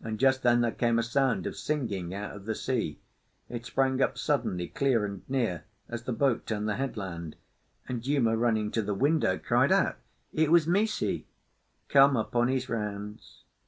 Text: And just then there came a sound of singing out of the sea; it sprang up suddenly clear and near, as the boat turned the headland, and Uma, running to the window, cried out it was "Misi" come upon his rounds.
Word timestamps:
And 0.00 0.20
just 0.20 0.44
then 0.44 0.60
there 0.60 0.70
came 0.70 1.00
a 1.00 1.02
sound 1.02 1.44
of 1.44 1.56
singing 1.56 2.14
out 2.14 2.36
of 2.36 2.44
the 2.44 2.54
sea; 2.54 3.00
it 3.48 3.66
sprang 3.66 4.00
up 4.00 4.16
suddenly 4.16 4.68
clear 4.68 5.04
and 5.04 5.28
near, 5.28 5.64
as 5.88 6.04
the 6.04 6.12
boat 6.12 6.46
turned 6.46 6.68
the 6.68 6.76
headland, 6.76 7.34
and 7.88 8.06
Uma, 8.06 8.36
running 8.36 8.70
to 8.70 8.82
the 8.82 8.94
window, 8.94 9.36
cried 9.36 9.72
out 9.72 9.96
it 10.32 10.52
was 10.52 10.68
"Misi" 10.68 11.26
come 11.88 12.16
upon 12.16 12.46
his 12.46 12.68
rounds. 12.68 13.42